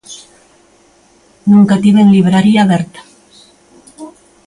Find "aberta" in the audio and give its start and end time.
2.63-3.01